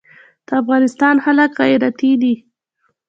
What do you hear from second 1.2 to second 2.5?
خلک غیرتي دي